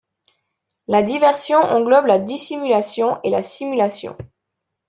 [0.87, 4.17] La diversion englobe la dissimulation et la simulation.